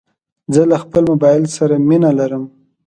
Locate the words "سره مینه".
1.57-2.11